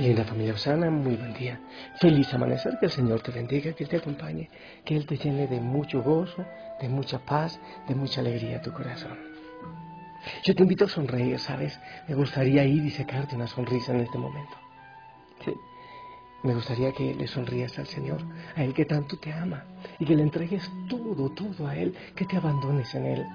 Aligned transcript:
Linda 0.00 0.24
familia 0.24 0.54
Osana, 0.54 0.88
muy 0.88 1.14
buen 1.14 1.34
día. 1.34 1.60
Feliz 2.00 2.32
amanecer, 2.32 2.78
que 2.80 2.86
el 2.86 2.90
Señor 2.90 3.20
te 3.20 3.32
bendiga, 3.32 3.74
que 3.74 3.84
Él 3.84 3.90
te 3.90 3.98
acompañe, 3.98 4.48
que 4.82 4.96
Él 4.96 5.04
te 5.04 5.18
llene 5.18 5.46
de 5.46 5.60
mucho 5.60 6.02
gozo, 6.02 6.42
de 6.80 6.88
mucha 6.88 7.18
paz, 7.18 7.60
de 7.86 7.94
mucha 7.94 8.22
alegría 8.22 8.62
tu 8.62 8.72
corazón. 8.72 9.18
Yo 10.42 10.54
te 10.54 10.62
invito 10.62 10.86
a 10.86 10.88
sonreír, 10.88 11.38
¿sabes? 11.38 11.78
Me 12.08 12.14
gustaría 12.14 12.64
ir 12.64 12.82
y 12.82 12.90
secarte 12.90 13.36
una 13.36 13.46
sonrisa 13.46 13.92
en 13.92 14.00
este 14.00 14.16
momento. 14.16 14.56
Sí. 15.44 15.52
Me 16.44 16.54
gustaría 16.54 16.92
que 16.92 17.14
le 17.14 17.26
sonrías 17.26 17.78
al 17.78 17.86
Señor, 17.86 18.22
a 18.56 18.64
Él 18.64 18.72
que 18.72 18.86
tanto 18.86 19.18
te 19.18 19.30
ama, 19.34 19.64
y 19.98 20.06
que 20.06 20.16
le 20.16 20.22
entregues 20.22 20.66
todo, 20.88 21.28
todo 21.28 21.66
a 21.66 21.76
Él, 21.76 21.94
que 22.16 22.24
te 22.24 22.38
abandones 22.38 22.94
en 22.94 23.04
Él, 23.04 23.26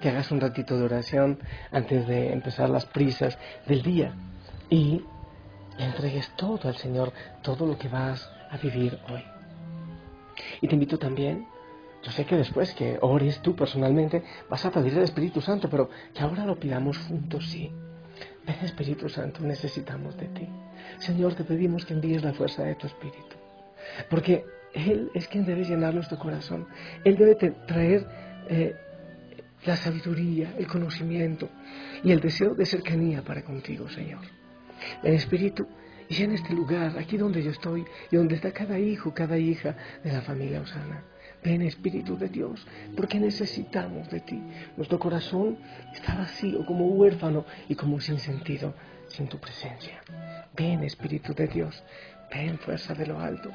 que 0.00 0.08
hagas 0.08 0.30
un 0.30 0.40
ratito 0.40 0.78
de 0.78 0.84
oración 0.84 1.38
antes 1.70 2.08
de 2.08 2.32
empezar 2.32 2.70
las 2.70 2.86
prisas 2.86 3.38
del 3.66 3.82
día 3.82 4.14
y 4.70 5.02
entregues 5.78 6.30
todo 6.36 6.68
al 6.68 6.76
Señor, 6.76 7.12
todo 7.42 7.66
lo 7.66 7.78
que 7.78 7.88
vas 7.88 8.30
a 8.50 8.56
vivir 8.56 8.98
hoy. 9.08 9.22
Y 10.60 10.68
te 10.68 10.74
invito 10.74 10.98
también, 10.98 11.46
yo 12.02 12.10
sé 12.10 12.24
que 12.24 12.36
después 12.36 12.74
que 12.74 12.98
ores 13.00 13.40
tú 13.40 13.56
personalmente 13.56 14.22
vas 14.48 14.64
a 14.64 14.70
pedir 14.70 14.94
el 14.94 15.04
Espíritu 15.04 15.40
Santo, 15.40 15.68
pero 15.70 15.88
que 16.12 16.22
ahora 16.22 16.44
lo 16.44 16.58
pidamos 16.58 16.98
juntos, 16.98 17.48
sí. 17.50 17.70
Ven 18.46 18.56
Espíritu 18.62 19.08
Santo, 19.08 19.40
necesitamos 19.40 20.16
de 20.18 20.26
ti. 20.26 20.48
Señor, 20.98 21.34
te 21.34 21.44
pedimos 21.44 21.86
que 21.86 21.94
envíes 21.94 22.22
la 22.22 22.34
fuerza 22.34 22.62
de 22.62 22.74
tu 22.74 22.86
Espíritu, 22.86 23.36
porque 24.10 24.44
Él 24.74 25.10
es 25.14 25.28
quien 25.28 25.46
debe 25.46 25.64
llenar 25.64 25.94
nuestro 25.94 26.18
corazón. 26.18 26.66
Él 27.04 27.16
debe 27.16 27.34
traer 27.34 28.06
eh, 28.48 28.76
la 29.64 29.76
sabiduría, 29.76 30.54
el 30.58 30.66
conocimiento 30.66 31.48
y 32.02 32.12
el 32.12 32.20
deseo 32.20 32.54
de 32.54 32.66
cercanía 32.66 33.22
para 33.22 33.42
contigo, 33.42 33.88
Señor. 33.88 34.43
El 35.02 35.14
Espíritu 35.14 35.66
y 36.08 36.22
en 36.22 36.32
este 36.32 36.52
lugar, 36.52 36.98
aquí 36.98 37.16
donde 37.16 37.42
yo 37.42 37.50
estoy 37.50 37.84
y 38.10 38.16
donde 38.16 38.34
está 38.34 38.52
cada 38.52 38.78
hijo, 38.78 39.14
cada 39.14 39.38
hija 39.38 39.74
de 40.02 40.12
la 40.12 40.20
familia 40.20 40.60
Osana. 40.60 41.02
Ven 41.42 41.62
Espíritu 41.62 42.16
de 42.16 42.28
Dios, 42.28 42.66
porque 42.96 43.20
necesitamos 43.20 44.10
de 44.10 44.20
ti. 44.20 44.42
Nuestro 44.76 44.98
corazón 44.98 45.58
está 45.92 46.14
vacío, 46.14 46.64
como 46.64 46.86
huérfano 46.86 47.44
y 47.68 47.74
como 47.74 48.00
sin 48.00 48.18
sentido, 48.18 48.74
sin 49.08 49.28
tu 49.28 49.38
presencia. 49.38 50.00
Ven 50.56 50.82
Espíritu 50.84 51.34
de 51.34 51.46
Dios, 51.46 51.82
ven 52.32 52.58
fuerza 52.58 52.94
de 52.94 53.06
lo 53.06 53.20
alto, 53.20 53.50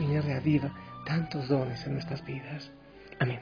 y 0.00 0.18
reaviva 0.18 0.72
tantos 1.06 1.48
dones 1.48 1.84
en 1.86 1.94
nuestras 1.94 2.24
vidas. 2.24 2.70
Amén. 3.20 3.40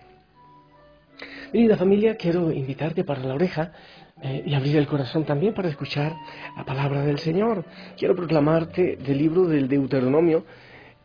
Querida 1.51 1.77
familia, 1.77 2.17
quiero 2.17 2.53
invitarte 2.53 3.03
para 3.05 3.23
la 3.23 3.35
oreja 3.35 3.73
eh, 4.23 4.45
y 4.47 4.55
abrir 4.55 4.77
el 4.77 4.87
corazón 4.87 5.25
también 5.25 5.53
para 5.53 5.69
escuchar 5.69 6.17
la 6.57 6.65
palabra 6.65 7.03
del 7.03 7.19
Señor. 7.19 7.65
Quiero 7.99 8.17
proclamarte 8.17 8.97
del 8.97 9.19
libro 9.19 9.47
del 9.47 9.69
Deuteronomio, 9.69 10.45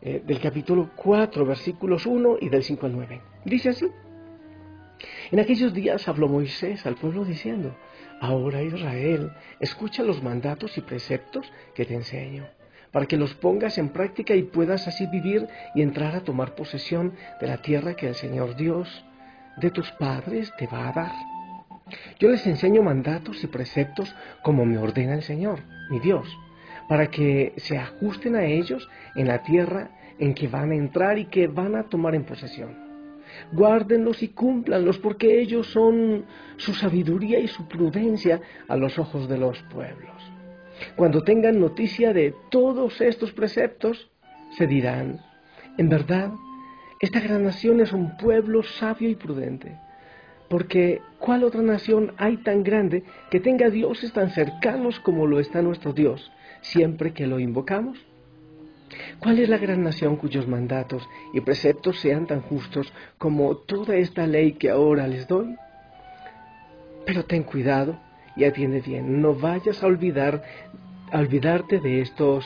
eh, 0.00 0.22
del 0.24 0.40
capítulo 0.40 0.90
4, 0.96 1.44
versículos 1.44 2.06
1 2.06 2.38
y 2.40 2.48
del 2.48 2.62
5 2.62 2.86
al 2.86 2.92
9. 2.92 3.20
Dice 3.44 3.68
así. 3.68 3.86
En 5.30 5.40
aquellos 5.40 5.74
días 5.74 6.08
habló 6.08 6.28
Moisés 6.28 6.86
al 6.86 6.94
pueblo 6.94 7.24
diciendo, 7.24 7.76
Ahora 8.20 8.62
Israel, 8.62 9.32
escucha 9.60 10.02
los 10.02 10.22
mandatos 10.22 10.78
y 10.78 10.80
preceptos 10.80 11.52
que 11.74 11.84
te 11.84 11.94
enseño, 11.94 12.46
para 12.92 13.06
que 13.06 13.16
los 13.16 13.34
pongas 13.34 13.76
en 13.78 13.90
práctica 13.90 14.34
y 14.34 14.44
puedas 14.44 14.88
así 14.88 15.06
vivir 15.06 15.48
y 15.74 15.82
entrar 15.82 16.14
a 16.14 16.22
tomar 16.22 16.54
posesión 16.54 17.14
de 17.40 17.46
la 17.46 17.58
tierra 17.58 17.94
que 17.94 18.08
el 18.08 18.14
Señor 18.14 18.56
Dios 18.56 19.04
de 19.56 19.70
tus 19.70 19.90
padres 19.92 20.52
te 20.56 20.66
va 20.66 20.88
a 20.88 20.92
dar. 20.92 21.31
Yo 22.18 22.28
les 22.28 22.46
enseño 22.46 22.82
mandatos 22.82 23.42
y 23.44 23.46
preceptos 23.46 24.14
como 24.42 24.64
me 24.64 24.78
ordena 24.78 25.14
el 25.14 25.22
Señor, 25.22 25.60
mi 25.90 25.98
Dios, 26.00 26.28
para 26.88 27.08
que 27.08 27.52
se 27.56 27.78
ajusten 27.78 28.36
a 28.36 28.44
ellos 28.44 28.88
en 29.14 29.28
la 29.28 29.42
tierra 29.42 29.90
en 30.18 30.34
que 30.34 30.48
van 30.48 30.70
a 30.70 30.76
entrar 30.76 31.18
y 31.18 31.26
que 31.26 31.46
van 31.48 31.74
a 31.74 31.84
tomar 31.84 32.14
en 32.14 32.24
posesión. 32.24 32.76
Guárdenlos 33.52 34.22
y 34.22 34.28
cúmplanlos 34.28 34.98
porque 34.98 35.40
ellos 35.40 35.66
son 35.68 36.24
su 36.56 36.74
sabiduría 36.74 37.38
y 37.40 37.48
su 37.48 37.66
prudencia 37.66 38.40
a 38.68 38.76
los 38.76 38.98
ojos 38.98 39.28
de 39.28 39.38
los 39.38 39.60
pueblos. 39.64 40.32
Cuando 40.96 41.22
tengan 41.22 41.60
noticia 41.60 42.12
de 42.12 42.34
todos 42.50 43.00
estos 43.00 43.32
preceptos, 43.32 44.10
se 44.56 44.66
dirán, 44.66 45.20
en 45.78 45.88
verdad, 45.88 46.30
esta 47.00 47.20
gran 47.20 47.44
nación 47.44 47.80
es 47.80 47.92
un 47.92 48.16
pueblo 48.16 48.62
sabio 48.62 49.08
y 49.08 49.14
prudente, 49.14 49.78
porque 50.52 51.00
¿cuál 51.18 51.44
otra 51.44 51.62
nación 51.62 52.12
hay 52.18 52.36
tan 52.36 52.62
grande 52.62 53.04
que 53.30 53.40
tenga 53.40 53.70
dioses 53.70 54.12
tan 54.12 54.28
cercanos 54.32 55.00
como 55.00 55.26
lo 55.26 55.40
está 55.40 55.62
nuestro 55.62 55.94
Dios, 55.94 56.30
siempre 56.60 57.14
que 57.14 57.26
lo 57.26 57.40
invocamos? 57.40 57.98
¿Cuál 59.18 59.38
es 59.38 59.48
la 59.48 59.56
gran 59.56 59.82
nación 59.82 60.16
cuyos 60.16 60.46
mandatos 60.46 61.08
y 61.32 61.40
preceptos 61.40 62.00
sean 62.00 62.26
tan 62.26 62.42
justos 62.42 62.92
como 63.16 63.56
toda 63.56 63.96
esta 63.96 64.26
ley 64.26 64.52
que 64.52 64.68
ahora 64.68 65.06
les 65.06 65.26
doy? 65.26 65.56
Pero 67.06 67.24
ten 67.24 67.44
cuidado 67.44 67.98
y 68.36 68.44
atiende 68.44 68.82
bien, 68.82 69.22
no 69.22 69.34
vayas 69.34 69.82
a 69.82 69.86
olvidar, 69.86 70.42
a 71.10 71.18
olvidarte 71.18 71.80
de 71.80 72.02
estos 72.02 72.44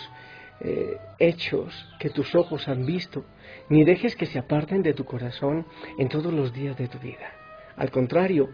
eh, 0.61 0.97
hechos 1.19 1.75
que 1.99 2.11
tus 2.11 2.37
ojos 2.37 2.69
han 2.69 2.87
visto, 2.87 3.25
ni 3.69 3.85
dejes 3.85 4.15
que 4.15 4.27
se 4.27 4.39
aparten 4.39 4.85
de 4.85 4.95
tu 4.95 5.05
corazón 5.05 5.67
en 5.99 6.09
todos 6.09 6.33
los 6.33 6.53
días 6.53 6.79
de 6.79 6.87
tu 6.87 7.01
vida. 7.01 7.46
Al 7.77 7.91
contrario, 7.91 8.49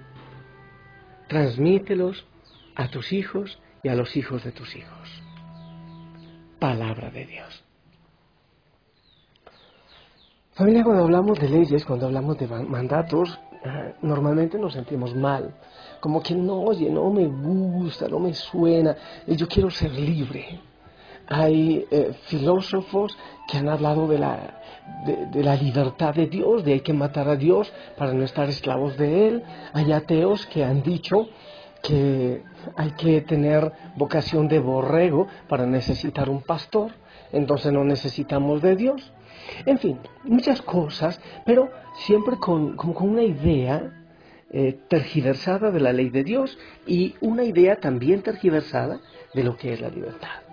transmítelos 1.28 2.26
a 2.74 2.88
tus 2.88 3.12
hijos 3.12 3.58
y 3.82 3.88
a 3.88 3.94
los 3.94 4.16
hijos 4.16 4.44
de 4.44 4.52
tus 4.52 4.74
hijos. 4.76 5.22
Palabra 6.58 7.10
de 7.10 7.26
Dios. 7.26 7.64
Familia, 10.54 10.84
cuando 10.84 11.04
hablamos 11.04 11.38
de 11.40 11.48
leyes, 11.48 11.84
cuando 11.84 12.06
hablamos 12.06 12.38
de 12.38 12.46
mandatos, 12.46 13.38
eh, 13.64 13.94
normalmente 14.02 14.58
nos 14.58 14.74
sentimos 14.74 15.14
mal. 15.14 15.54
Como 16.00 16.22
que 16.22 16.34
no, 16.34 16.60
oye, 16.60 16.90
no 16.90 17.10
me 17.10 17.26
gusta, 17.26 18.06
no 18.08 18.18
me 18.18 18.34
suena, 18.34 18.94
yo 19.26 19.48
quiero 19.48 19.70
ser 19.70 19.92
libre. 19.92 20.60
Hay 21.34 21.86
eh, 21.90 22.12
filósofos 22.26 23.16
que 23.48 23.56
han 23.56 23.70
hablado 23.70 24.06
de 24.06 24.18
la, 24.18 25.56
libertad 25.56 26.14
de 26.14 26.26
Dios, 26.26 26.62
de 26.62 26.74
hay 26.74 26.80
que 26.80 26.92
matar 26.92 27.26
a 27.26 27.36
Dios 27.36 27.72
para 27.96 28.12
no 28.12 28.22
estar 28.22 28.50
esclavos 28.50 28.98
de 28.98 29.28
Él. 29.28 29.42
Hay 29.72 29.92
ateos 29.92 30.44
que 30.46 30.62
han 30.62 30.82
dicho 30.82 31.30
que 31.82 32.42
hay 32.76 32.90
que 32.90 33.22
tener 33.22 33.72
vocación 33.96 34.46
de 34.46 34.58
borrego 34.58 35.26
para 35.48 35.64
necesitar 35.64 36.28
un 36.28 36.42
pastor, 36.42 36.92
entonces 37.32 37.72
no 37.72 37.82
necesitamos 37.82 38.60
de 38.60 38.76
Dios. 38.76 39.12
En 39.64 39.78
fin, 39.78 39.98
muchas 40.24 40.60
cosas, 40.60 41.18
pero 41.46 41.70
siempre 41.94 42.36
con, 42.36 42.76
con 42.76 42.94
una 43.08 43.22
idea 43.22 43.90
eh, 44.50 44.80
tergiversada 44.86 45.70
de 45.70 45.80
la 45.80 45.94
ley 45.94 46.10
de 46.10 46.24
Dios 46.24 46.58
y 46.86 47.14
una 47.22 47.42
idea 47.42 47.76
también 47.76 48.20
tergiversada 48.20 49.00
de 49.32 49.44
lo 49.44 49.56
que 49.56 49.72
es 49.72 49.80
la 49.80 49.88
libertad. 49.88 50.51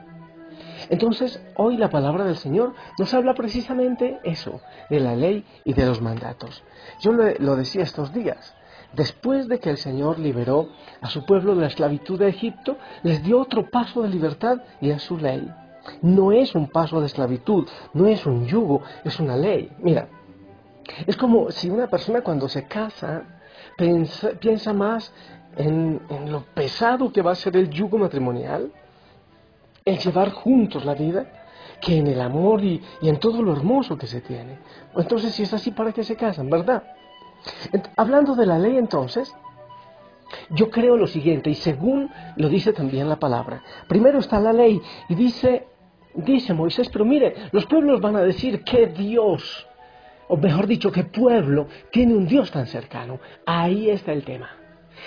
Entonces, 0.89 1.39
hoy 1.56 1.77
la 1.77 1.89
palabra 1.89 2.25
del 2.25 2.36
Señor 2.36 2.74
nos 2.97 3.13
habla 3.13 3.36
precisamente 3.36 4.19
eso, 4.24 4.59
de 4.89 5.00
la 5.00 5.15
ley 5.15 5.45
y 5.63 5.74
de 5.74 5.86
los 5.86 6.01
mandatos. 6.01 6.63
Yo 7.00 7.12
lo, 7.12 7.56
decía 7.56 7.83
estos 7.83 8.12
días. 8.12 8.56
Después 8.94 9.47
de 9.47 9.59
que 9.59 9.69
el 9.69 9.77
Señor 9.77 10.18
liberó 10.18 10.69
a 11.00 11.09
su 11.09 11.24
pueblo 11.25 11.53
de 11.53 11.62
la 11.62 11.68
esclavitud 11.68 12.18
de 12.18 12.30
Egipto, 12.30 12.77
les 13.03 13.24
dio 13.24 13.39
otro 13.39 13.69
paso 13.69 14.01
de 14.01 14.09
libertad 14.09 14.62
y 14.81 14.89
es 14.89 15.03
su 15.03 15.18
ley. 15.18 15.47
No 16.01 16.31
es 16.31 16.56
un 16.56 16.68
paso 16.68 17.00
de 17.00 17.06
esclavitud, 17.06 17.68
no 17.94 18.07
es 18.07 18.25
un 18.25 18.47
yugo, 18.47 18.81
es 19.03 19.19
una 19.19 19.38
ley. 19.38 19.71
Mira, 19.80 20.07
es 21.06 21.15
como 21.15 21.51
si 21.51 21.69
una 21.69 21.88
persona 21.88 22.21
cuando 22.21 22.50
se 22.50 22.65
casa 22.65 23.24
piensa, 23.77 24.74
más 24.74 25.13
en, 25.56 26.01
en, 26.09 26.31
lo 26.31 26.45
pesado 26.53 27.12
que 27.12 27.21
va 27.21 27.31
a 27.31 27.36
ser 27.36 27.56
el 27.56 27.69
yugo 27.69 27.97
matrimonial 27.97 28.71
el 29.89 30.00
llevar 30.00 30.31
juntos 30.31 30.86
la 30.86 30.94
vida, 30.94 31.25
que 31.81 31.97
en 31.97 32.07
el 32.07 32.21
amor 32.21 32.63
y, 32.63 32.81
en 33.01 33.19
todo 33.19 33.41
lo 33.41 33.53
hermoso 33.53 33.97
que 33.97 34.07
se 34.07 34.21
tiene. 34.21 34.59
Entonces, 34.95 35.33
si 35.33 35.44
es 35.44 35.53
así, 35.53 35.71
¿para 35.71 35.91
qué 35.91 36.03
se 36.03 36.15
casan, 36.15 36.50
verdad? 36.50 36.83
Hablando 37.95 38.36
de 38.36 38.45
la 38.45 38.59
ley 38.59 38.77
entonces, 38.77 39.33
yo 40.50 40.69
creo 40.69 40.97
lo 40.97 41.07
siguiente, 41.07 41.50
y 41.50 41.56
según 41.56 42.12
lo 42.36 42.50
dice 42.50 42.74
también 42.74 43.09
la 43.09 43.18
palabra, 43.18 43.63
primero 43.88 44.19
está 44.19 44.39
la 44.39 44.53
ley 44.53 44.81
y 45.07 45.15
dice, 45.15 45.68
dice 46.13 46.53
Moisés, 46.53 46.89
pero 46.89 47.06
mire, 47.06 47.33
los 47.51 47.65
pueblos 47.65 48.01
van 48.01 48.15
a 48.15 48.21
decir 48.21 48.63
que 48.63 48.88
Dios, 48.88 49.68
o 50.27 50.38
mejor 50.38 50.68
dicho, 50.68 50.91
que 50.91 51.06
pueblo 51.06 51.68
tiene 51.91 52.15
un 52.15 52.27
Dios 52.27 52.51
tan 52.51 52.68
cercano. 52.68 53.19
Ahí 53.45 53.89
está 53.89 54.12
el 54.12 54.24
tema. 54.24 54.50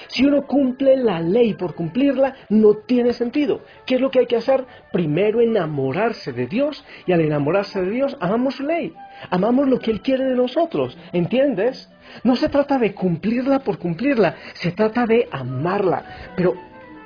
Si 0.09 0.25
uno 0.25 0.43
cumple 0.43 0.97
la 0.97 1.21
ley 1.21 1.55
por 1.55 1.75
cumplirla, 1.75 2.35
no 2.49 2.75
tiene 2.75 3.13
sentido. 3.13 3.61
¿Qué 3.87 3.97
es 3.97 4.01
lo 4.01 4.11
que 4.11 4.21
hay 4.21 4.27
que 4.27 4.37
hacer? 4.37 4.65
Primero 4.93 5.41
enamorarse 5.41 6.33
de 6.33 6.47
Dios 6.47 6.85
y 7.07 7.13
al 7.13 7.21
enamorarse 7.21 7.83
de 7.83 7.91
Dios 7.91 8.17
amamos 8.21 8.57
su 8.57 8.65
ley. 8.65 8.93
Amamos 9.31 9.69
lo 9.69 9.79
que 9.79 9.91
Él 9.91 10.01
quiere 10.01 10.25
de 10.25 10.37
nosotros. 10.37 10.97
¿Entiendes? 11.13 11.91
No 12.25 12.37
se 12.37 12.49
trata 12.49 12.79
de 12.79 12.95
cumplirla 12.95 13.61
por 13.61 13.79
cumplirla, 13.79 14.37
se 14.55 14.73
trata 14.73 15.07
de 15.07 15.29
amarla. 15.31 16.05
Pero 16.37 16.55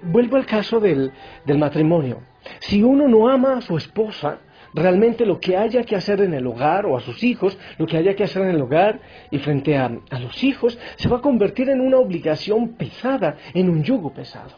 vuelvo 0.03 0.37
al 0.37 0.47
caso 0.47 0.81
del, 0.81 1.13
del 1.45 1.59
matrimonio. 1.59 2.23
Si 2.61 2.83
uno 2.83 3.09
no 3.09 3.29
ama 3.29 3.59
a 3.59 3.61
su 3.61 3.77
esposa, 3.77 4.39
realmente 4.77 5.25
lo 5.25 5.41
que 5.41 5.57
haya 5.57 5.83
que 5.83 5.97
hacer 5.97 6.21
en 6.21 6.35
el 6.35 6.47
hogar 6.47 6.85
o 6.87 6.97
a 6.97 7.01
sus 7.01 7.25
hijos, 7.25 7.59
lo 7.79 7.87
que 7.87 7.97
haya 7.97 8.15
que 8.15 8.25
hacer 8.25 8.43
en 8.43 8.51
el 8.51 8.61
hogar 8.61 9.01
y 9.31 9.39
frente 9.39 9.77
a, 9.77 9.89
los 9.89 10.45
hijos, 10.45 10.79
se 10.97 11.09
va 11.09 11.17
a 11.17 11.21
convertir 11.21 11.71
en 11.71 11.81
una 11.81 11.97
obligación 11.97 12.75
pesada, 12.77 13.37
en 13.55 13.71
un 13.71 13.83
yugo 13.83 14.13
pesado. 14.13 14.55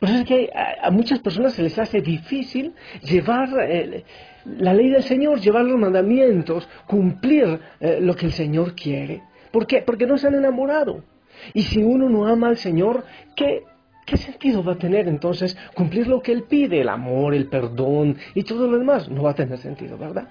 Por 0.00 0.08
eso 0.08 0.18
es 0.20 0.24
que 0.24 0.50
a, 0.82 0.90
muchas 0.90 1.20
personas 1.20 1.52
se 1.52 1.62
les 1.62 1.78
hace 1.78 2.00
difícil 2.00 2.72
llevar 3.02 3.50
eh, 3.60 4.04
la 4.46 4.72
ley 4.72 4.88
del 4.88 5.02
Señor, 5.02 5.40
llevar 5.40 5.64
los 5.64 5.78
mandamientos, 5.78 6.66
cumplir 6.86 7.60
eh, 7.78 7.98
lo 8.00 8.16
que 8.16 8.26
el 8.26 8.32
Señor 8.32 8.74
quiere. 8.74 9.22
¿Por 9.52 9.66
qué? 9.66 9.82
Porque 9.82 10.06
no 10.06 10.16
se 10.16 10.28
han 10.28 10.34
enamorado. 10.34 11.04
Y 11.52 11.62
si 11.62 11.82
uno 11.82 12.08
no 12.08 12.26
ama 12.26 12.48
al 12.48 12.56
Señor, 12.56 13.04
¿qué, 13.36 13.62
¿Qué 14.06 14.16
sentido 14.16 14.62
va 14.62 14.74
a 14.74 14.78
tener 14.78 15.08
entonces 15.08 15.56
cumplir 15.74 16.06
lo 16.06 16.22
que 16.22 16.30
Él 16.30 16.44
pide, 16.44 16.80
el 16.80 16.88
amor, 16.88 17.34
el 17.34 17.48
perdón 17.48 18.16
y 18.34 18.44
todo 18.44 18.68
lo 18.68 18.78
demás? 18.78 19.08
No 19.08 19.24
va 19.24 19.32
a 19.32 19.34
tener 19.34 19.58
sentido, 19.58 19.98
¿verdad? 19.98 20.28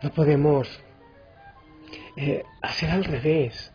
No 0.00 0.10
podemos 0.10 0.68
eh, 2.16 2.44
hacer 2.62 2.90
al 2.90 3.04
revés. 3.04 3.72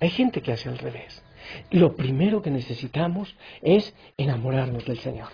Hay 0.00 0.08
gente 0.08 0.40
que 0.40 0.52
hace 0.52 0.70
al 0.70 0.78
revés. 0.78 1.22
Lo 1.70 1.94
primero 1.94 2.40
que 2.40 2.50
necesitamos 2.50 3.36
es 3.60 3.94
enamorarnos 4.16 4.86
del 4.86 4.98
Señor. 4.98 5.28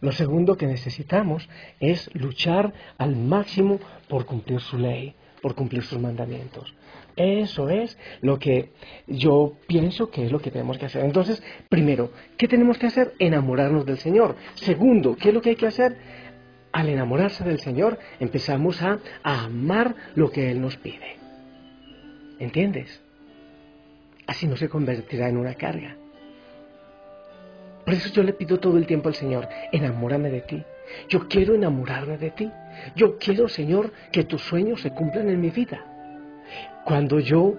Lo 0.00 0.10
segundo 0.10 0.56
que 0.56 0.66
necesitamos 0.66 1.48
es 1.78 2.12
luchar 2.14 2.72
al 2.98 3.14
máximo 3.14 3.78
por 4.08 4.26
cumplir 4.26 4.60
su 4.60 4.76
ley, 4.76 5.14
por 5.40 5.54
cumplir 5.54 5.84
sus 5.84 6.00
mandamientos. 6.00 6.74
Eso 7.16 7.68
es 7.68 7.98
lo 8.20 8.38
que 8.38 8.70
yo 9.06 9.54
pienso 9.66 10.10
que 10.10 10.24
es 10.24 10.32
lo 10.32 10.40
que 10.40 10.50
tenemos 10.50 10.78
que 10.78 10.86
hacer. 10.86 11.04
Entonces, 11.04 11.42
primero, 11.68 12.10
¿qué 12.38 12.48
tenemos 12.48 12.78
que 12.78 12.86
hacer? 12.86 13.12
Enamorarnos 13.18 13.84
del 13.84 13.98
Señor. 13.98 14.36
Segundo, 14.54 15.16
¿qué 15.16 15.28
es 15.28 15.34
lo 15.34 15.42
que 15.42 15.50
hay 15.50 15.56
que 15.56 15.66
hacer? 15.66 15.96
Al 16.72 16.88
enamorarse 16.88 17.44
del 17.44 17.60
Señor, 17.60 17.98
empezamos 18.18 18.80
a, 18.82 18.98
amar 19.22 19.94
lo 20.14 20.30
que 20.30 20.50
Él 20.50 20.60
nos 20.60 20.76
pide. 20.76 21.16
¿Entiendes? 22.38 23.02
Así 24.26 24.46
no 24.46 24.56
se 24.56 24.68
convertirá 24.68 25.28
en 25.28 25.36
una 25.36 25.54
carga. 25.54 25.96
Por 27.84 27.94
eso 27.94 28.10
yo 28.10 28.22
le 28.22 28.32
pido 28.32 28.58
todo 28.58 28.78
el 28.78 28.86
tiempo 28.86 29.08
al 29.08 29.14
Señor, 29.14 29.48
enamórame 29.72 30.30
de 30.30 30.40
ti. 30.40 30.64
Yo 31.08 31.28
quiero 31.28 31.54
enamorarme 31.54 32.16
de 32.16 32.30
ti. 32.30 32.50
Yo 32.96 33.18
quiero, 33.18 33.48
Señor, 33.48 33.92
que 34.10 34.24
tus 34.24 34.42
sueños 34.42 34.80
se 34.80 34.90
cumplan 34.90 35.28
en 35.28 35.40
mi 35.40 35.50
vida. 35.50 35.91
Cuando 36.84 37.20
yo 37.20 37.54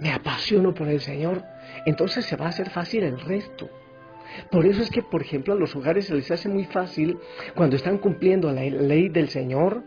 me 0.00 0.12
apasiono 0.12 0.74
por 0.74 0.88
el 0.88 1.00
Señor, 1.00 1.42
entonces 1.86 2.24
se 2.24 2.36
va 2.36 2.46
a 2.46 2.50
hacer 2.50 2.70
fácil 2.70 3.02
el 3.04 3.20
resto. 3.20 3.68
Por 4.50 4.66
eso 4.66 4.82
es 4.82 4.90
que, 4.90 5.02
por 5.02 5.22
ejemplo, 5.22 5.54
a 5.54 5.56
los 5.56 5.74
hogares 5.74 6.06
se 6.06 6.14
les 6.14 6.30
hace 6.30 6.48
muy 6.48 6.64
fácil 6.64 7.18
cuando 7.54 7.76
están 7.76 7.98
cumpliendo 7.98 8.52
la 8.52 8.62
ley 8.62 9.08
del 9.08 9.28
Señor, 9.28 9.82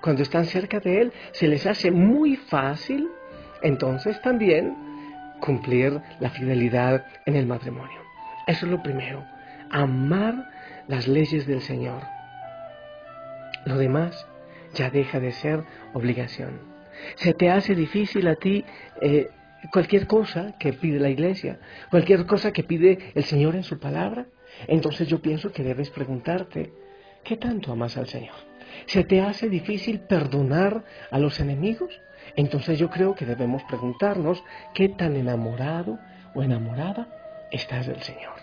cuando 0.00 0.22
están 0.22 0.44
cerca 0.44 0.80
de 0.80 1.00
Él, 1.00 1.12
se 1.32 1.48
les 1.48 1.66
hace 1.66 1.90
muy 1.90 2.36
fácil 2.36 3.08
entonces 3.62 4.20
también 4.22 4.76
cumplir 5.40 6.00
la 6.20 6.30
fidelidad 6.30 7.06
en 7.26 7.36
el 7.36 7.46
matrimonio. 7.46 8.00
Eso 8.46 8.66
es 8.66 8.72
lo 8.72 8.82
primero, 8.82 9.24
amar 9.70 10.50
las 10.86 11.08
leyes 11.08 11.46
del 11.46 11.60
Señor. 11.62 12.02
Lo 13.64 13.76
demás 13.76 14.26
ya 14.74 14.90
deja 14.90 15.20
de 15.20 15.32
ser 15.32 15.64
obligación. 15.92 16.77
Se 17.16 17.34
te 17.34 17.50
hace 17.50 17.74
difícil 17.74 18.28
a 18.28 18.36
ti 18.36 18.64
eh, 19.00 19.28
cualquier 19.72 20.06
cosa 20.06 20.54
que 20.58 20.72
pide 20.72 21.00
la 21.00 21.10
iglesia, 21.10 21.58
cualquier 21.90 22.26
cosa 22.26 22.52
que 22.52 22.64
pide 22.64 23.12
el 23.14 23.24
Señor 23.24 23.56
en 23.56 23.64
su 23.64 23.78
palabra. 23.78 24.26
Entonces 24.66 25.08
yo 25.08 25.20
pienso 25.20 25.52
que 25.52 25.62
debes 25.62 25.90
preguntarte, 25.90 26.72
¿qué 27.24 27.36
tanto 27.36 27.72
amas 27.72 27.96
al 27.96 28.06
Señor? 28.06 28.34
¿Se 28.86 29.04
te 29.04 29.20
hace 29.20 29.48
difícil 29.48 30.00
perdonar 30.00 30.84
a 31.10 31.18
los 31.18 31.40
enemigos? 31.40 32.00
Entonces 32.36 32.78
yo 32.78 32.90
creo 32.90 33.14
que 33.14 33.26
debemos 33.26 33.62
preguntarnos 33.64 34.42
qué 34.74 34.88
tan 34.88 35.16
enamorado 35.16 35.98
o 36.34 36.42
enamorada 36.42 37.08
estás 37.50 37.86
del 37.86 38.02
Señor. 38.02 38.34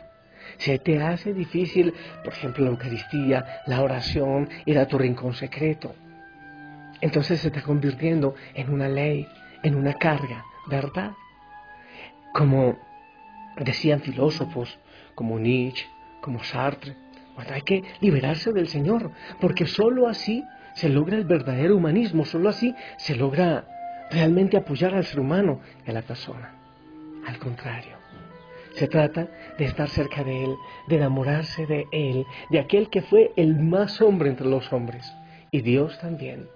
Se 0.57 0.80
te 0.80 1.02
hace 1.02 1.34
difícil, 1.34 1.94
por 2.24 2.34
ejemplo, 2.34 2.63
la 2.63 2.72
Eucaristía, 2.72 3.62
la 3.66 3.81
oración, 3.81 4.50
ir 4.66 4.80
a 4.80 4.88
tu 4.88 4.98
rincón 4.98 5.34
secreto 5.34 5.96
entonces 7.06 7.40
se 7.40 7.50
está 7.50 7.62
convirtiendo 7.62 8.34
en 8.56 8.74
una 8.74 8.90
ley, 8.90 9.28
en 9.62 9.75
una 9.75 9.94
carga, 9.94 10.44
¿verdad? 10.66 11.12
Como 12.34 12.80
decían 13.60 14.02
filósofos 14.02 14.80
como 15.13 15.38
Nietzsche, 15.38 15.86
como 16.19 16.44
Sartre, 16.44 16.96
bueno, 17.36 17.52
hay 17.54 17.62
que 17.62 17.84
liberarse 18.02 18.52
del 18.54 18.68
Señor, 18.69 19.12
porque 19.40 19.68
sólo 19.68 20.07
así 20.07 20.44
se 20.74 20.90
logra 20.90 21.16
el 21.16 21.25
verdadero 21.25 21.78
humanismo, 21.78 22.25
sólo 22.25 22.50
así 22.50 22.74
se 22.98 23.16
logra 23.16 23.68
realmente 24.10 24.57
apoyar 24.57 24.96
al 24.96 25.06
ser 25.06 25.19
humano 25.19 25.60
y 25.86 25.92
a 25.92 25.94
la 25.94 26.02
persona. 26.02 26.56
Al 27.28 27.38
contrario, 27.38 27.98
se 28.74 28.88
trata 28.88 29.28
de 29.60 29.66
estar 29.66 29.90
cerca 29.90 30.24
de 30.24 30.46
Él, 30.46 30.56
de 30.88 30.96
enamorarse 30.96 31.68
de 31.68 31.86
Él, 31.92 32.25
de 32.50 32.60
aquel 32.60 32.90
que 32.90 33.04
fue 33.04 33.31
el 33.36 33.60
más 33.60 34.02
hombre 34.02 34.28
entre 34.28 34.48
los 34.48 34.74
hombres, 34.74 35.06
y 35.52 35.62
Dios 35.62 36.00
también 36.00 36.48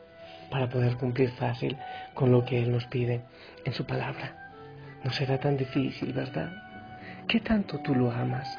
para 0.50 0.69
poder 0.69 0.98
cumplir 0.98 1.31
fácil 1.31 1.77
con 2.13 2.32
lo 2.32 2.46
que 2.46 2.62
Él 2.62 2.72
nos 2.72 2.86
pide 2.88 3.22
en 3.65 3.74
su 3.74 3.86
palabra. 3.86 4.51
No 5.03 5.12
será 5.12 5.39
tan 5.39 5.58
difícil, 5.58 6.13
¿verdad? 6.13 6.51
¿Qué 7.27 7.39
tanto 7.39 7.79
tú 7.79 7.96
lo 7.96 8.12
amas? 8.12 8.58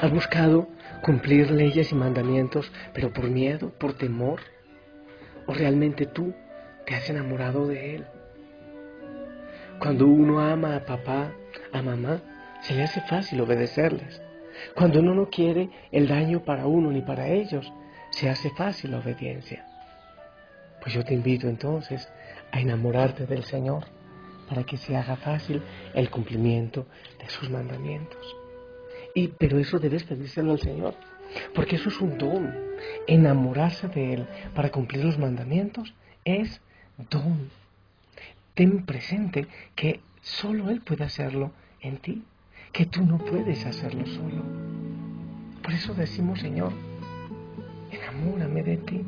¿Has 0.00 0.10
buscado 0.10 0.68
cumplir 1.02 1.50
leyes 1.50 1.92
y 1.92 1.94
mandamientos, 1.94 2.70
pero 2.94 3.12
por 3.12 3.28
miedo, 3.28 3.70
por 3.78 3.94
temor? 3.94 4.40
¿O 5.46 5.52
realmente 5.52 6.06
tú 6.06 6.32
te 6.86 6.94
has 6.94 7.08
enamorado 7.10 7.66
de 7.66 7.96
Él? 7.96 8.06
Cuando 9.78 10.06
uno 10.06 10.40
ama 10.40 10.76
a 10.76 10.84
papá, 10.84 11.32
a 11.72 11.82
mamá, 11.82 12.20
se 12.60 12.74
le 12.74 12.82
hace 12.82 13.00
fácil 13.00 13.40
obedecerles. 13.40 14.22
Cuando 14.74 15.00
uno 15.00 15.14
no 15.14 15.30
quiere 15.30 15.70
el 15.90 16.06
daño 16.06 16.44
para 16.44 16.66
uno 16.66 16.90
ni 16.90 17.00
para 17.00 17.28
ellos, 17.28 17.72
se 18.10 18.28
hace 18.28 18.50
fácil 18.50 18.90
la 18.90 18.98
obediencia. 18.98 19.66
Pues 20.80 20.94
yo 20.94 21.04
te 21.04 21.14
invito 21.14 21.48
entonces 21.48 22.08
a 22.52 22.60
enamorarte 22.60 23.26
del 23.26 23.44
Señor 23.44 23.84
para 24.48 24.64
que 24.64 24.76
se 24.76 24.96
haga 24.96 25.16
fácil 25.16 25.62
el 25.94 26.10
cumplimiento 26.10 26.86
de 27.18 27.28
sus 27.28 27.48
mandamientos. 27.50 28.36
Y, 29.14 29.28
pero 29.28 29.58
eso 29.58 29.78
debes 29.78 30.04
pedírselo 30.04 30.52
al 30.52 30.60
Señor, 30.60 30.94
porque 31.54 31.76
eso 31.76 31.88
es 31.88 32.00
un 32.00 32.18
don. 32.18 32.52
Enamorarse 33.06 33.88
de 33.88 34.14
Él 34.14 34.26
para 34.54 34.70
cumplir 34.70 35.04
los 35.04 35.18
mandamientos 35.18 35.94
es 36.24 36.60
don. 37.10 37.50
Ten 38.54 38.84
presente 38.84 39.46
que 39.74 40.00
solo 40.20 40.70
Él 40.70 40.80
puede 40.80 41.04
hacerlo 41.04 41.52
en 41.80 41.98
ti, 41.98 42.24
que 42.72 42.86
tú 42.86 43.04
no 43.04 43.18
puedes 43.18 43.64
hacerlo 43.66 44.06
solo. 44.06 44.42
Por 45.62 45.72
eso 45.72 45.94
decimos, 45.94 46.40
Señor, 46.40 46.72
enamórame 47.90 48.62
de 48.62 48.76
ti. 48.78 49.04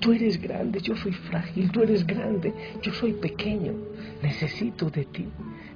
Tú 0.00 0.12
eres 0.12 0.40
grande, 0.40 0.80
yo 0.80 0.96
soy 0.96 1.12
frágil, 1.12 1.70
tú 1.70 1.82
eres 1.82 2.06
grande, 2.06 2.52
yo 2.82 2.92
soy 2.92 3.12
pequeño. 3.12 3.72
Necesito 4.22 4.90
de 4.90 5.04
ti, 5.04 5.28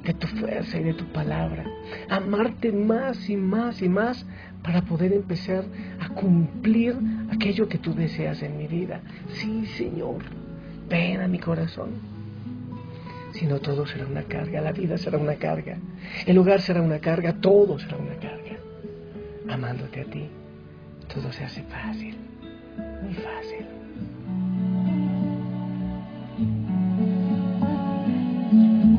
de 0.04 0.14
tu 0.14 0.26
fuerza 0.26 0.78
y 0.78 0.85
de 0.85 0.94
tu 0.94 1.04
palabra. 1.12 1.64
Amarte 2.09 2.73
más 2.73 3.28
y 3.28 3.37
más 3.37 3.82
y 3.82 3.88
más 3.88 4.26
para 4.62 4.82
poder 4.82 5.12
empezar 5.12 5.64
a 6.00 6.09
cumplir 6.11 6.97
aquello 7.30 7.68
que 7.68 7.78
tú 7.78 7.94
deseas 7.94 8.42
en 8.42 8.56
mi 8.56 8.66
vida. 8.66 9.00
Sí, 9.35 9.66
Señor, 9.66 10.23
ven 10.88 11.21
a 11.21 11.28
mi 11.28 11.38
corazón. 11.38 11.90
Si 13.32 13.47
no, 13.47 13.59
todo 13.61 13.87
será 13.87 14.06
una 14.06 14.23
carga, 14.25 14.61
la 14.61 14.73
vida 14.73 14.99
será 14.99 15.18
una 15.18 15.37
carga, 15.37 15.78
el 16.26 16.37
hogar 16.37 16.61
será 16.61 16.82
una 16.82 16.99
carga, 16.99 17.32
todo 17.40 17.78
será 17.78 17.97
una 17.97 18.14
carga. 18.16 18.59
Amándote 19.49 20.02
a 20.02 20.04
ti, 20.04 20.28
todo 21.12 21.32
se 21.32 21.44
hace 21.44 21.62
fácil. 21.62 22.16
muy 23.02 23.14
fácil. 23.14 23.82
No 28.52 28.99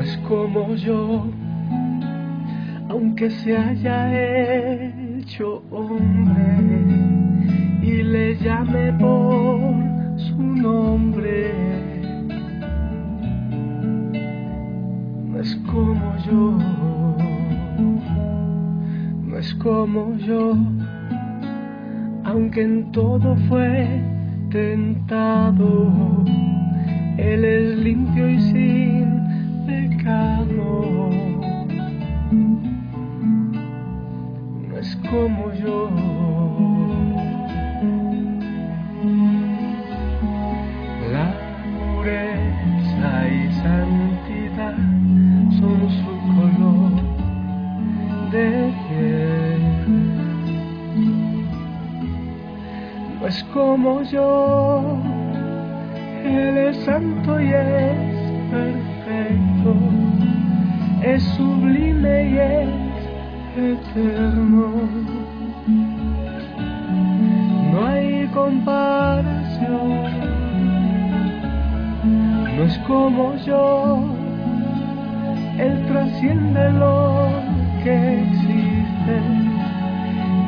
es 0.00 0.16
como 0.18 0.76
yo, 0.76 1.26
aunque 2.88 3.28
se 3.30 3.56
haya 3.56 4.14
hecho 5.18 5.64
hombre 5.72 6.84
y 7.82 8.04
le 8.04 8.36
llame 8.36 8.92
por 8.92 9.74
su 10.16 10.40
nombre. 10.40 11.52
No 15.26 15.40
es 15.40 15.56
como 15.66 16.16
yo, 16.30 16.58
no 19.24 19.36
es 19.36 19.52
como 19.54 20.16
yo, 20.18 20.56
aunque 22.22 22.62
en 22.62 22.92
todo 22.92 23.34
fue 23.48 24.07
tentado, 24.50 26.24
Él 27.18 27.44
es 27.44 27.78
limpio 27.78 28.28
y 28.28 28.40
sin 28.40 29.66
pecado. 29.66 31.10
No 34.68 34.78
es 34.78 34.96
como 35.10 35.52
yo. 35.54 36.07
No 53.28 53.34
es 53.34 53.44
como 53.52 54.02
yo, 54.04 54.96
Él 56.24 56.56
es 56.56 56.78
santo 56.86 57.38
y 57.38 57.52
es 57.52 58.48
perfecto, 58.50 59.74
es 61.02 61.22
sublime 61.36 62.30
y 62.30 62.38
es 62.38 63.84
eterno. 63.84 64.72
No 67.70 67.86
hay 67.86 68.26
comparación. 68.28 70.04
No 72.56 72.62
es 72.62 72.78
como 72.86 73.36
yo, 73.44 74.04
Él 75.58 75.84
trasciende 75.86 76.72
lo 76.72 77.28
que 77.84 78.22
existe 78.22 79.20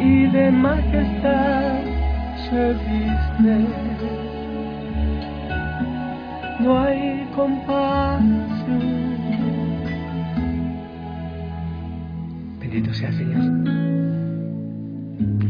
y 0.03 0.27
de 0.29 0.51
majestad 0.51 1.90
No 6.61 6.78
hay 6.80 7.28
compasión. 7.35 8.80
Bendito 12.61 12.92
sea 12.95 13.12
Señor. 13.12 13.42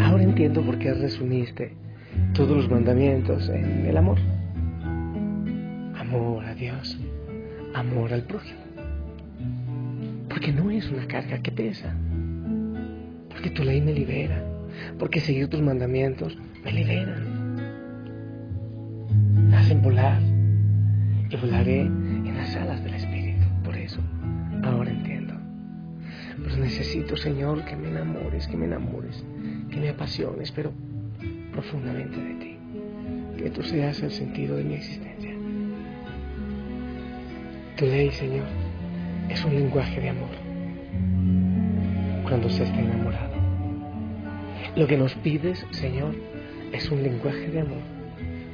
Ahora 0.00 0.22
entiendo 0.22 0.62
por 0.62 0.78
qué 0.78 0.94
resumiste 0.94 1.74
todos 2.34 2.56
los 2.56 2.70
mandamientos 2.70 3.48
en 3.48 3.86
el 3.86 3.96
amor 3.96 4.18
amor 6.10 6.44
a 6.44 6.54
Dios, 6.54 6.98
amor 7.72 8.12
al 8.12 8.24
prójimo. 8.24 8.58
Porque 10.28 10.52
no 10.52 10.70
es 10.70 10.90
una 10.90 11.06
carga 11.06 11.40
que 11.40 11.52
pesa. 11.52 11.94
Porque 13.28 13.50
tu 13.50 13.62
ley 13.62 13.80
me 13.80 13.92
libera. 13.92 14.44
Porque 14.98 15.20
seguir 15.20 15.48
tus 15.48 15.62
mandamientos 15.62 16.36
me 16.64 16.72
liberan. 16.72 17.56
Me 19.48 19.56
hacen 19.56 19.82
volar. 19.82 20.20
Y 21.30 21.36
volaré 21.36 21.82
en 21.82 22.36
las 22.36 22.56
alas 22.56 22.82
del 22.82 22.94
Espíritu. 22.94 23.44
Por 23.64 23.76
eso, 23.76 24.00
ahora 24.64 24.90
entiendo. 24.90 25.34
Pero 26.42 26.56
necesito, 26.56 27.16
Señor, 27.16 27.64
que 27.64 27.76
me 27.76 27.88
enamores, 27.88 28.48
que 28.48 28.56
me 28.56 28.66
enamores, 28.66 29.24
que 29.70 29.78
me 29.78 29.90
apasiones, 29.90 30.50
pero 30.50 30.72
profundamente 31.52 32.18
de 32.18 32.34
ti. 32.34 32.58
Que 33.38 33.50
tú 33.50 33.62
seas 33.62 34.02
el 34.02 34.10
sentido 34.10 34.56
de 34.56 34.64
mi 34.64 34.74
existencia. 34.74 35.30
Tu 37.76 37.86
ley, 37.86 38.10
Señor, 38.10 38.46
es 39.28 39.44
un 39.44 39.54
lenguaje 39.54 40.00
de 40.00 40.08
amor 40.08 40.50
cuando 42.24 42.48
se 42.50 42.62
está 42.64 42.80
enamorado. 42.80 43.34
Lo 44.76 44.86
que 44.86 44.96
nos 44.96 45.14
pides, 45.16 45.66
Señor, 45.70 46.14
es 46.72 46.90
un 46.90 47.02
lenguaje 47.02 47.48
de 47.48 47.60
amor 47.60 47.82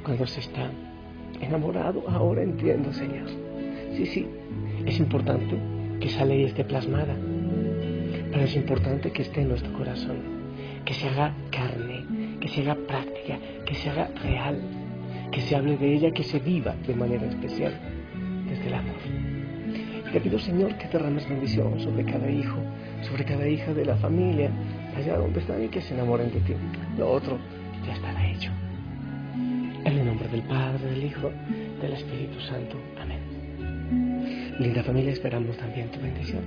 cuando 0.05 0.27
se 0.27 0.41
está 0.41 0.71
enamorado. 1.41 2.05
Ahora 2.09 2.43
entiendo, 2.43 2.93
Señor. 2.93 3.29
Sí, 3.97 4.07
sí, 4.07 4.27
es 4.85 4.99
importante 4.99 5.57
que 6.01 6.09
esa 6.09 6.25
ley 6.25 6.45
esté 6.45 6.65
plasmada, 6.65 7.17
pero 8.31 8.45
es 8.45 8.55
importante 8.55 9.11
que 9.11 9.23
esté 9.23 9.43
en 9.43 9.49
nuestro 9.49 9.73
corazón, 9.73 10.19
que 10.85 10.95
se 10.95 11.09
haga 11.09 11.35
carne, 11.51 12.05
que 12.41 12.49
se 12.49 12.61
haga 12.63 12.75
práctica, 12.75 13.39
que 13.65 13.75
se 13.75 13.91
haga 13.91 14.09
real, 14.23 14.61
que 15.33 15.41
se 15.41 15.57
hable 15.57 15.77
de 15.77 15.95
ella, 15.95 16.11
que 16.13 16.23
se 16.23 16.39
viva 16.39 16.75
de 16.87 16.95
manera 16.95 17.27
especial 17.27 17.73
desde 18.49 18.69
el 18.69 18.75
amor. 18.75 18.97
Te 20.13 20.21
pido, 20.21 20.39
Señor, 20.39 20.77
que 20.79 20.89
derrames 20.89 21.29
bendición 21.29 21.81
sobre 21.81 22.05
cada 22.05 22.31
hijo, 22.31 22.59
sobre 23.03 23.25
cada 23.25 23.49
hija 23.49 23.75
de 23.75 23.85
la 23.85 23.97
familia, 23.97 24.51
allá 24.97 25.17
donde 25.17 25.41
están 25.41 25.63
y 25.65 25.69
que 25.69 25.81
se 25.81 25.95
enamoren 25.95 26.31
de 26.33 26.41
ti. 26.41 26.55
Lo 26.97 27.11
otro 27.11 27.39
ya 27.87 27.95
estará 27.95 28.27
hecho. 28.31 28.51
En 29.85 29.99
el 29.99 30.05
nombre 30.05 30.29
del 30.29 30.43
Padre, 30.43 30.85
del 30.91 31.05
Hijo, 31.05 31.31
del 31.81 31.93
Espíritu 31.93 32.41
Santo. 32.41 32.77
Amén. 33.01 34.57
Linda 34.59 34.83
familia, 34.83 35.13
esperamos 35.13 35.57
también 35.57 35.91
tu 35.91 36.01
bendición. 36.01 36.43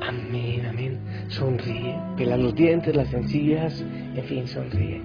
Amén, 0.00 0.66
amén. 0.66 0.98
Sonríe, 1.28 1.96
pela 2.16 2.36
los 2.36 2.54
dientes, 2.54 2.94
las 2.94 3.12
encías, 3.12 3.84
en 4.14 4.24
fin, 4.24 4.46
sonríe. 4.46 5.02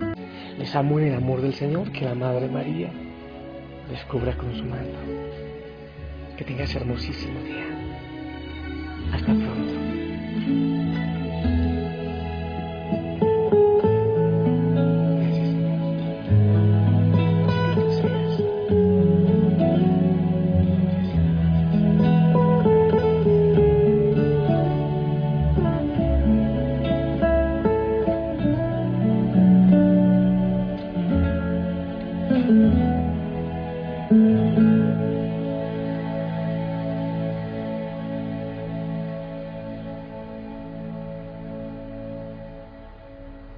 Les 0.58 0.76
amo 0.76 1.00
en 1.00 1.08
el 1.08 1.16
amor 1.16 1.42
del 1.42 1.54
Señor, 1.54 1.92
que 1.92 2.06
la 2.06 2.16
Madre 2.16 2.48
María 2.48 2.90
les 3.92 4.04
cubra 4.06 4.38
con 4.38 4.56
su 4.56 4.64
manto. 4.64 5.00
Que 6.38 6.44
tengas 6.44 6.74
hermosísimo 6.76 7.42
día. 7.44 7.79